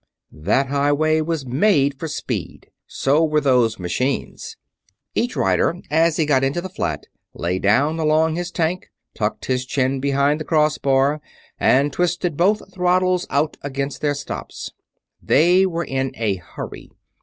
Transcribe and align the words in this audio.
That 0.31 0.65
highway 0.69 1.21
was 1.21 1.45
made 1.45 1.99
for 1.99 2.07
speed. 2.07 2.71
So 2.87 3.23
were 3.23 3.39
those 3.39 3.77
machines. 3.77 4.57
Each 5.13 5.35
rider, 5.35 5.75
as 5.91 6.17
he 6.17 6.25
got 6.25 6.43
into 6.43 6.59
the 6.59 6.69
flat, 6.73 7.03
lay 7.35 7.59
down 7.59 7.99
along 7.99 8.33
his 8.33 8.49
tank, 8.49 8.89
tucked 9.13 9.45
his 9.45 9.63
chin 9.63 9.99
behind 9.99 10.39
the 10.39 10.43
cross 10.43 10.79
bar, 10.79 11.21
and 11.59 11.93
twisted 11.93 12.35
both 12.35 12.73
throttles 12.73 13.27
out 13.29 13.57
against 13.61 14.01
their 14.01 14.15
stops. 14.15 14.71
They 15.21 15.67
were 15.67 15.85
in 15.85 16.13
a 16.15 16.37
hurry. 16.37 16.89